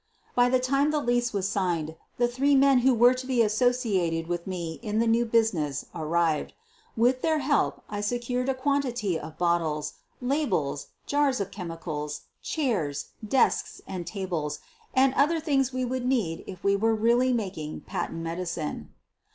[0.33, 4.25] By the time the lease was signed the three men who were to be associated
[4.25, 6.53] with me in the new busi ness arrived.
[6.97, 13.79] With their help I secured a quantity of bottles, labels, jars of chemicals, chairs, desks,
[14.05, 14.57] tables,
[14.95, 18.89] and other things we would need if we were really making patent medicine.